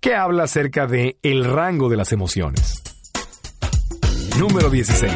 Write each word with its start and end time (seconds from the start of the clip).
¿Qué 0.00 0.14
habla 0.14 0.44
acerca 0.44 0.86
de 0.86 1.18
el 1.22 1.44
rango 1.44 1.90
de 1.90 1.98
las 1.98 2.12
emociones? 2.12 2.82
Número 4.38 4.70
16. 4.70 5.12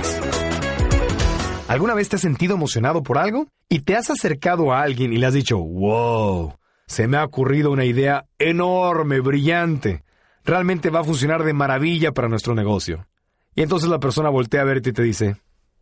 ¿Alguna 1.68 1.94
vez 1.94 2.10
te 2.10 2.16
has 2.16 2.22
sentido 2.22 2.54
emocionado 2.54 3.02
por 3.02 3.16
algo? 3.16 3.46
¿Y 3.70 3.80
te 3.80 3.96
has 3.96 4.10
acercado 4.10 4.74
a 4.74 4.82
alguien 4.82 5.14
y 5.14 5.16
le 5.16 5.24
has 5.24 5.32
dicho, 5.32 5.56
wow, 5.56 6.58
se 6.86 7.08
me 7.08 7.16
ha 7.16 7.24
ocurrido 7.24 7.70
una 7.70 7.86
idea 7.86 8.26
enorme, 8.38 9.20
brillante. 9.20 10.04
Realmente 10.44 10.90
va 10.90 11.00
a 11.00 11.04
funcionar 11.04 11.44
de 11.44 11.54
maravilla 11.54 12.12
para 12.12 12.28
nuestro 12.28 12.54
negocio. 12.54 13.06
Y 13.54 13.62
entonces 13.62 13.88
la 13.88 14.00
persona 14.00 14.28
voltea 14.28 14.60
a 14.60 14.64
verte 14.64 14.90
y 14.90 14.92
te 14.92 15.02
dice, 15.02 15.36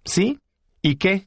¿sí? 0.05 0.39
¿Y 0.81 0.95
qué? 0.95 1.27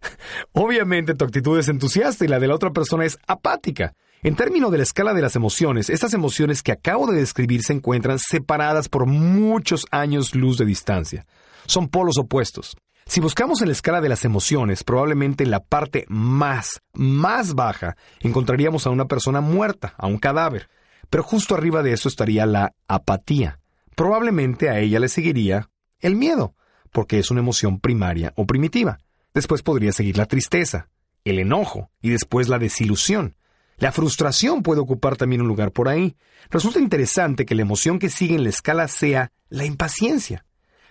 Obviamente 0.52 1.16
tu 1.16 1.24
actitud 1.24 1.58
es 1.58 1.68
entusiasta 1.68 2.24
y 2.24 2.28
la 2.28 2.38
de 2.38 2.46
la 2.46 2.54
otra 2.54 2.70
persona 2.70 3.04
es 3.04 3.18
apática. 3.26 3.96
En 4.24 4.34
términos 4.34 4.72
de 4.72 4.78
la 4.78 4.82
escala 4.82 5.14
de 5.14 5.22
las 5.22 5.36
emociones, 5.36 5.88
estas 5.88 6.12
emociones 6.12 6.64
que 6.64 6.72
acabo 6.72 7.06
de 7.06 7.20
describir 7.20 7.62
se 7.62 7.72
encuentran 7.72 8.18
separadas 8.18 8.88
por 8.88 9.06
muchos 9.06 9.86
años 9.92 10.34
luz 10.34 10.58
de 10.58 10.64
distancia. 10.64 11.24
Son 11.66 11.86
polos 11.86 12.18
opuestos. 12.18 12.76
Si 13.06 13.20
buscamos 13.20 13.62
en 13.62 13.68
la 13.68 13.72
escala 13.72 14.00
de 14.00 14.08
las 14.08 14.24
emociones, 14.24 14.82
probablemente 14.82 15.44
en 15.44 15.52
la 15.52 15.60
parte 15.60 16.04
más, 16.08 16.80
más 16.94 17.54
baja, 17.54 17.96
encontraríamos 18.18 18.88
a 18.88 18.90
una 18.90 19.04
persona 19.04 19.40
muerta, 19.40 19.94
a 19.96 20.08
un 20.08 20.18
cadáver. 20.18 20.68
Pero 21.08 21.22
justo 21.22 21.54
arriba 21.54 21.84
de 21.84 21.92
eso 21.92 22.08
estaría 22.08 22.44
la 22.44 22.74
apatía. 22.88 23.60
Probablemente 23.94 24.68
a 24.68 24.80
ella 24.80 24.98
le 24.98 25.08
seguiría 25.08 25.70
el 26.00 26.16
miedo, 26.16 26.56
porque 26.90 27.20
es 27.20 27.30
una 27.30 27.40
emoción 27.40 27.78
primaria 27.78 28.32
o 28.34 28.46
primitiva. 28.46 28.98
Después 29.32 29.62
podría 29.62 29.92
seguir 29.92 30.18
la 30.18 30.26
tristeza, 30.26 30.88
el 31.24 31.38
enojo 31.38 31.90
y 32.02 32.10
después 32.10 32.48
la 32.48 32.58
desilusión. 32.58 33.37
La 33.78 33.92
frustración 33.92 34.62
puede 34.62 34.80
ocupar 34.80 35.16
también 35.16 35.40
un 35.40 35.48
lugar 35.48 35.72
por 35.72 35.88
ahí. 35.88 36.16
Resulta 36.50 36.80
interesante 36.80 37.46
que 37.46 37.54
la 37.54 37.62
emoción 37.62 37.98
que 37.98 38.10
sigue 38.10 38.34
en 38.34 38.42
la 38.42 38.50
escala 38.50 38.88
sea 38.88 39.32
la 39.48 39.64
impaciencia. 39.64 40.44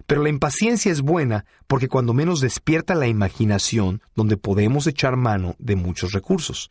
Pero 0.06 0.24
la 0.24 0.30
impaciencia 0.30 0.92
es 0.92 1.02
buena 1.02 1.46
porque 1.68 1.90
cuando 1.90 2.14
menos 2.14 2.40
despierta 2.40 2.96
la 2.96 3.08
imaginación 3.08 4.02
donde 4.16 4.38
podemos 4.38 4.88
echar 4.88 5.18
mano 5.18 5.56
de 5.60 5.76
muchos 5.76 6.14
recursos. 6.14 6.70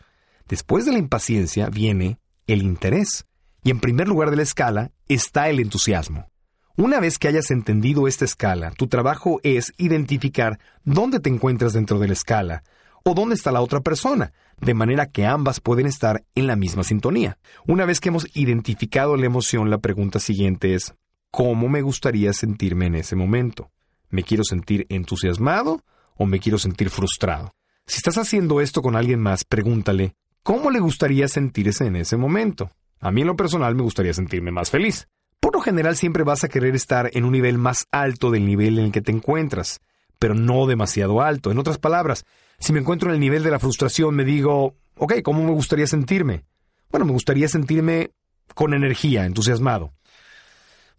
Después 0.48 0.86
de 0.86 0.92
la 0.92 0.98
impaciencia 0.98 1.68
viene 1.68 2.18
el 2.46 2.62
interés. 2.62 3.26
Y 3.62 3.70
en 3.70 3.80
primer 3.80 4.08
lugar 4.08 4.30
de 4.30 4.36
la 4.36 4.42
escala 4.42 4.92
está 5.08 5.50
el 5.50 5.60
entusiasmo. 5.60 6.30
Una 6.78 7.00
vez 7.00 7.18
que 7.18 7.28
hayas 7.28 7.50
entendido 7.50 8.06
esta 8.06 8.24
escala, 8.24 8.70
tu 8.70 8.86
trabajo 8.86 9.40
es 9.42 9.72
identificar 9.76 10.58
dónde 10.84 11.20
te 11.20 11.30
encuentras 11.30 11.72
dentro 11.72 11.98
de 11.98 12.06
la 12.06 12.12
escala, 12.12 12.64
o 13.08 13.14
dónde 13.14 13.36
está 13.36 13.52
la 13.52 13.60
otra 13.60 13.82
persona, 13.82 14.32
de 14.60 14.74
manera 14.74 15.06
que 15.06 15.26
ambas 15.26 15.60
pueden 15.60 15.86
estar 15.86 16.24
en 16.34 16.48
la 16.48 16.56
misma 16.56 16.82
sintonía. 16.82 17.38
Una 17.64 17.84
vez 17.84 18.00
que 18.00 18.08
hemos 18.08 18.26
identificado 18.34 19.16
la 19.16 19.26
emoción, 19.26 19.70
la 19.70 19.78
pregunta 19.78 20.18
siguiente 20.18 20.74
es, 20.74 20.92
¿cómo 21.30 21.68
me 21.68 21.82
gustaría 21.82 22.32
sentirme 22.32 22.86
en 22.86 22.96
ese 22.96 23.14
momento? 23.14 23.70
¿Me 24.10 24.24
quiero 24.24 24.42
sentir 24.42 24.86
entusiasmado 24.88 25.84
o 26.16 26.26
me 26.26 26.40
quiero 26.40 26.58
sentir 26.58 26.90
frustrado? 26.90 27.54
Si 27.86 27.98
estás 27.98 28.18
haciendo 28.18 28.60
esto 28.60 28.82
con 28.82 28.96
alguien 28.96 29.20
más, 29.20 29.44
pregúntale, 29.44 30.16
¿cómo 30.42 30.72
le 30.72 30.80
gustaría 30.80 31.28
sentirse 31.28 31.86
en 31.86 31.94
ese 31.94 32.16
momento? 32.16 32.72
A 32.98 33.12
mí 33.12 33.20
en 33.20 33.28
lo 33.28 33.36
personal 33.36 33.76
me 33.76 33.84
gustaría 33.84 34.14
sentirme 34.14 34.50
más 34.50 34.70
feliz. 34.70 35.06
Por 35.38 35.54
lo 35.54 35.60
general 35.60 35.94
siempre 35.94 36.24
vas 36.24 36.42
a 36.42 36.48
querer 36.48 36.74
estar 36.74 37.08
en 37.12 37.24
un 37.24 37.30
nivel 37.30 37.56
más 37.56 37.86
alto 37.92 38.32
del 38.32 38.44
nivel 38.44 38.80
en 38.80 38.86
el 38.86 38.90
que 38.90 39.00
te 39.00 39.12
encuentras, 39.12 39.78
pero 40.18 40.34
no 40.34 40.66
demasiado 40.66 41.20
alto. 41.20 41.50
En 41.50 41.58
otras 41.58 41.78
palabras, 41.78 42.24
si 42.58 42.72
me 42.72 42.80
encuentro 42.80 43.08
en 43.08 43.14
el 43.14 43.20
nivel 43.20 43.42
de 43.42 43.50
la 43.50 43.58
frustración, 43.58 44.14
me 44.14 44.24
digo, 44.24 44.76
ok, 44.96 45.22
¿cómo 45.22 45.44
me 45.44 45.52
gustaría 45.52 45.86
sentirme? 45.86 46.44
Bueno, 46.90 47.06
me 47.06 47.12
gustaría 47.12 47.48
sentirme 47.48 48.10
con 48.54 48.74
energía, 48.74 49.26
entusiasmado. 49.26 49.92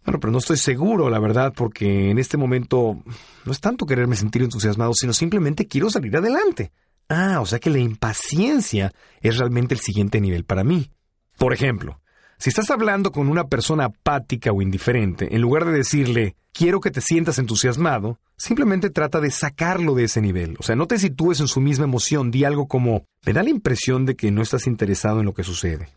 Bueno, 0.04 0.20
pero 0.20 0.30
no 0.30 0.38
estoy 0.38 0.56
seguro, 0.56 1.10
la 1.10 1.18
verdad, 1.18 1.52
porque 1.54 2.10
en 2.10 2.18
este 2.18 2.36
momento 2.36 3.02
no 3.44 3.52
es 3.52 3.60
tanto 3.60 3.84
quererme 3.84 4.16
sentir 4.16 4.42
entusiasmado, 4.42 4.94
sino 4.94 5.12
simplemente 5.12 5.66
quiero 5.66 5.90
salir 5.90 6.16
adelante. 6.16 6.72
Ah, 7.08 7.40
o 7.40 7.46
sea 7.46 7.58
que 7.58 7.70
la 7.70 7.78
impaciencia 7.78 8.92
es 9.20 9.38
realmente 9.38 9.74
el 9.74 9.80
siguiente 9.80 10.20
nivel 10.20 10.44
para 10.44 10.64
mí. 10.64 10.90
Por 11.36 11.52
ejemplo, 11.52 12.00
si 12.38 12.50
estás 12.50 12.70
hablando 12.70 13.10
con 13.10 13.28
una 13.28 13.48
persona 13.48 13.86
apática 13.86 14.52
o 14.52 14.62
indiferente, 14.62 15.34
en 15.34 15.40
lugar 15.40 15.64
de 15.64 15.72
decirle, 15.72 16.36
quiero 16.52 16.80
que 16.80 16.92
te 16.92 17.00
sientas 17.00 17.40
entusiasmado, 17.40 18.20
simplemente 18.36 18.90
trata 18.90 19.20
de 19.20 19.32
sacarlo 19.32 19.94
de 19.96 20.04
ese 20.04 20.20
nivel. 20.20 20.56
O 20.60 20.62
sea, 20.62 20.76
no 20.76 20.86
te 20.86 21.00
sitúes 21.00 21.40
en 21.40 21.48
su 21.48 21.60
misma 21.60 21.86
emoción, 21.86 22.30
di 22.30 22.44
algo 22.44 22.68
como, 22.68 23.04
me 23.26 23.32
da 23.32 23.42
la 23.42 23.50
impresión 23.50 24.06
de 24.06 24.14
que 24.14 24.30
no 24.30 24.40
estás 24.40 24.68
interesado 24.68 25.18
en 25.18 25.26
lo 25.26 25.34
que 25.34 25.42
sucede. 25.42 25.88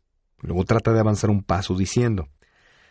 Luego 0.42 0.66
trata 0.66 0.94
de 0.94 1.00
avanzar 1.00 1.30
un 1.30 1.44
paso 1.44 1.76
diciendo, 1.76 2.28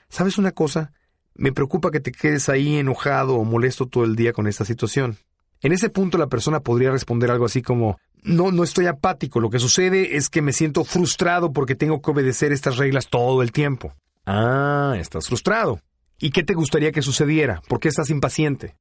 ¿sabes 0.08 0.38
una 0.38 0.52
cosa? 0.52 0.92
Me 1.34 1.52
preocupa 1.52 1.90
que 1.90 1.98
te 1.98 2.12
quedes 2.12 2.48
ahí 2.48 2.76
enojado 2.76 3.34
o 3.34 3.44
molesto 3.44 3.86
todo 3.86 4.04
el 4.04 4.14
día 4.14 4.32
con 4.32 4.46
esta 4.46 4.64
situación. 4.64 5.18
En 5.60 5.72
ese 5.72 5.90
punto 5.90 6.18
la 6.18 6.28
persona 6.28 6.60
podría 6.60 6.92
responder 6.92 7.32
algo 7.32 7.46
así 7.46 7.62
como, 7.62 7.98
no, 8.22 8.52
no 8.52 8.64
estoy 8.64 8.86
apático, 8.86 9.40
lo 9.40 9.50
que 9.50 9.58
sucede 9.58 10.16
es 10.16 10.28
que 10.28 10.42
me 10.42 10.52
siento 10.52 10.84
frustrado 10.84 11.52
porque 11.52 11.74
tengo 11.74 12.00
que 12.00 12.10
obedecer 12.10 12.52
estas 12.52 12.76
reglas 12.76 13.08
todo 13.08 13.42
el 13.42 13.52
tiempo. 13.52 13.94
Ah, 14.26 14.94
estás 14.98 15.26
frustrado. 15.26 15.80
¿Y 16.18 16.30
qué 16.30 16.42
te 16.42 16.54
gustaría 16.54 16.92
que 16.92 17.02
sucediera? 17.02 17.62
¿Por 17.68 17.80
qué 17.80 17.88
estás 17.88 18.10
impaciente? 18.10 18.76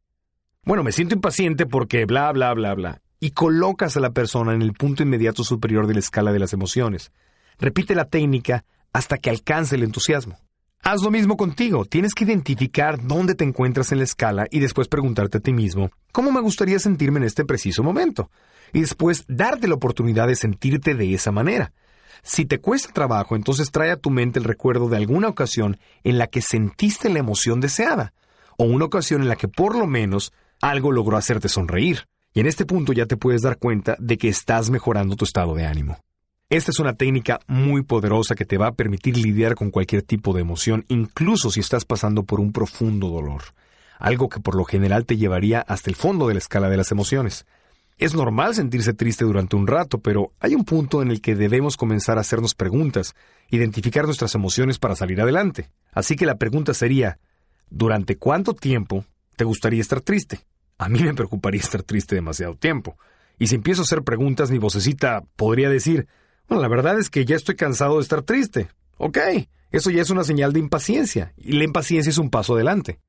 Bueno, 0.63 0.83
me 0.83 0.91
siento 0.91 1.15
impaciente 1.15 1.65
porque 1.65 2.05
bla, 2.05 2.31
bla, 2.31 2.53
bla, 2.53 2.73
bla. 2.73 3.01
Y 3.19 3.31
colocas 3.31 3.95
a 3.95 4.01
la 4.01 4.11
persona 4.11 4.53
en 4.53 4.61
el 4.61 4.73
punto 4.73 5.03
inmediato 5.03 5.43
superior 5.43 5.87
de 5.87 5.93
la 5.93 5.99
escala 5.99 6.31
de 6.31 6.39
las 6.39 6.53
emociones. 6.53 7.11
Repite 7.57 7.95
la 7.95 8.05
técnica 8.05 8.65
hasta 8.93 9.17
que 9.17 9.29
alcance 9.29 9.75
el 9.75 9.83
entusiasmo. 9.83 10.37
Haz 10.91 11.03
lo 11.03 11.11
mismo 11.11 11.37
contigo. 11.37 11.85
Tienes 11.85 12.15
que 12.15 12.23
identificar 12.23 12.97
dónde 13.05 13.35
te 13.35 13.43
encuentras 13.43 13.91
en 13.91 13.99
la 13.99 14.05
escala 14.05 14.47
y 14.49 14.59
después 14.59 14.87
preguntarte 14.87 15.37
a 15.37 15.39
ti 15.39 15.53
mismo, 15.53 15.91
¿cómo 16.11 16.31
me 16.31 16.41
gustaría 16.41 16.79
sentirme 16.79 17.19
en 17.19 17.25
este 17.25 17.45
preciso 17.45 17.83
momento? 17.83 18.31
Y 18.73 18.81
después 18.81 19.23
darte 19.27 19.67
la 19.67 19.75
oportunidad 19.75 20.25
de 20.25 20.35
sentirte 20.35 20.95
de 20.95 21.13
esa 21.13 21.31
manera. 21.31 21.73
Si 22.23 22.45
te 22.45 22.59
cuesta 22.59 22.91
trabajo, 22.91 23.35
entonces 23.35 23.69
trae 23.69 23.91
a 23.91 23.97
tu 23.97 24.09
mente 24.09 24.39
el 24.39 24.45
recuerdo 24.45 24.89
de 24.89 24.97
alguna 24.97 25.27
ocasión 25.27 25.77
en 26.03 26.17
la 26.17 26.25
que 26.25 26.41
sentiste 26.41 27.09
la 27.09 27.19
emoción 27.19 27.61
deseada, 27.61 28.13
o 28.57 28.63
una 28.63 28.85
ocasión 28.85 29.21
en 29.21 29.29
la 29.29 29.35
que 29.35 29.47
por 29.47 29.77
lo 29.77 29.85
menos 29.85 30.33
algo 30.59 30.91
logró 30.91 31.17
hacerte 31.17 31.49
sonreír. 31.49 32.07
Y 32.33 32.39
en 32.39 32.47
este 32.47 32.65
punto 32.65 32.93
ya 32.93 33.05
te 33.05 33.15
puedes 33.15 33.43
dar 33.43 33.59
cuenta 33.59 33.95
de 33.99 34.17
que 34.17 34.27
estás 34.27 34.71
mejorando 34.71 35.15
tu 35.15 35.25
estado 35.25 35.53
de 35.53 35.67
ánimo. 35.67 35.99
Esta 36.51 36.71
es 36.71 36.79
una 36.79 36.95
técnica 36.95 37.41
muy 37.45 37.83
poderosa 37.83 38.33
que 38.33 38.43
te 38.43 38.57
va 38.57 38.69
a 38.69 38.71
permitir 38.71 39.15
lidiar 39.15 39.53
con 39.53 39.69
cualquier 39.69 40.01
tipo 40.01 40.33
de 40.33 40.41
emoción, 40.41 40.83
incluso 40.87 41.51
si 41.51 41.59
estás 41.59 41.85
pasando 41.85 42.23
por 42.23 42.39
un 42.39 42.51
profundo 42.51 43.09
dolor, 43.09 43.43
algo 43.99 44.29
que 44.29 44.39
por 44.39 44.55
lo 44.55 44.63
general 44.63 45.05
te 45.05 45.15
llevaría 45.15 45.61
hasta 45.61 45.91
el 45.91 45.95
fondo 45.95 46.27
de 46.27 46.33
la 46.33 46.39
escala 46.39 46.67
de 46.67 46.77
las 46.77 46.91
emociones. 46.91 47.45
Es 47.99 48.15
normal 48.15 48.55
sentirse 48.55 48.95
triste 48.95 49.25
durante 49.25 49.57
un 49.57 49.67
rato, 49.67 49.99
pero 49.99 50.33
hay 50.39 50.55
un 50.55 50.65
punto 50.65 51.03
en 51.03 51.11
el 51.11 51.21
que 51.21 51.35
debemos 51.35 51.77
comenzar 51.77 52.17
a 52.17 52.21
hacernos 52.21 52.55
preguntas, 52.55 53.13
identificar 53.51 54.05
nuestras 54.05 54.33
emociones 54.33 54.79
para 54.79 54.95
salir 54.95 55.21
adelante. 55.21 55.69
Así 55.91 56.15
que 56.15 56.25
la 56.25 56.39
pregunta 56.39 56.73
sería, 56.73 57.19
¿durante 57.69 58.17
cuánto 58.17 58.55
tiempo 58.55 59.05
te 59.35 59.43
gustaría 59.43 59.81
estar 59.81 60.01
triste? 60.01 60.39
A 60.79 60.89
mí 60.89 61.03
me 61.03 61.13
preocuparía 61.13 61.61
estar 61.61 61.83
triste 61.83 62.15
demasiado 62.15 62.55
tiempo. 62.55 62.97
Y 63.37 63.45
si 63.45 63.53
empiezo 63.53 63.83
a 63.83 63.83
hacer 63.83 64.01
preguntas, 64.01 64.49
mi 64.49 64.57
vocecita 64.57 65.21
podría 65.35 65.69
decir, 65.69 66.07
bueno, 66.49 66.61
la 66.61 66.67
verdad 66.67 66.99
es 66.99 67.09
que 67.09 67.25
ya 67.25 67.35
estoy 67.35 67.55
cansado 67.55 67.95
de 67.95 68.01
estar 68.01 68.23
triste. 68.23 68.67
Ok, 68.97 69.17
eso 69.71 69.91
ya 69.91 70.01
es 70.01 70.09
una 70.09 70.23
señal 70.23 70.51
de 70.51 70.59
impaciencia, 70.59 71.33
y 71.37 71.53
la 71.53 71.63
impaciencia 71.63 72.09
es 72.09 72.17
un 72.17 72.29
paso 72.29 72.55
adelante. 72.55 72.99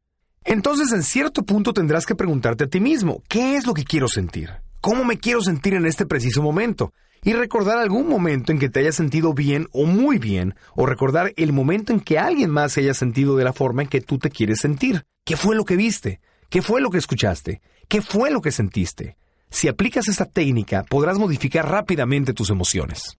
Entonces, 0.45 0.93
en 0.93 1.03
cierto 1.03 1.43
punto 1.45 1.73
tendrás 1.73 2.07
que 2.07 2.15
preguntarte 2.15 2.65
a 2.65 2.67
ti 2.69 2.81
mismo, 2.81 3.23
¿qué 3.29 3.57
es 3.57 3.67
lo 3.67 3.75
que 3.75 3.85
quiero 3.85 4.09
sentir? 4.09 4.51
¿Cómo 4.81 5.05
me 5.05 5.19
quiero 5.19 5.43
sentir 5.43 5.75
en 5.75 5.87
este 5.87 6.07
preciso 6.07 6.43
momento? 6.43 6.93
Y 7.23 7.35
recordar 7.35 7.79
algún 7.79 8.09
momento 8.09 8.51
en 8.51 8.59
que 8.59 8.71
te 8.71 8.81
hayas 8.81 8.95
sentido 8.95 9.35
bien 9.35 9.69
o 9.73 9.85
muy 9.85 10.19
bien, 10.19 10.55
o 10.75 10.87
recordar 10.87 11.33
el 11.37 11.53
momento 11.53 11.93
en 11.93 12.01
que 12.01 12.19
alguien 12.19 12.51
más 12.51 12.73
se 12.73 12.81
haya 12.81 12.95
sentido 12.95 13.37
de 13.37 13.45
la 13.45 13.53
forma 13.53 13.83
en 13.83 13.89
que 13.89 14.01
tú 14.01 14.19
te 14.19 14.31
quieres 14.31 14.61
sentir. 14.61 15.05
¿Qué 15.25 15.37
fue 15.37 15.55
lo 15.55 15.65
que 15.65 15.77
viste? 15.77 16.21
¿Qué 16.49 16.63
fue 16.63 16.81
lo 16.81 16.91
que 16.91 16.99
escuchaste? 16.99 17.61
¿Qué 17.89 18.01
fue 18.01 18.31
lo 18.31 18.41
que 18.41 18.53
sentiste? 18.53 19.17
Si 19.51 19.69
aplicas 19.69 20.09
esta 20.09 20.25
técnica, 20.25 20.85
podrás 20.89 21.19
modificar 21.19 21.69
rápidamente 21.69 22.33
tus 22.33 22.51
emociones. 22.51 23.20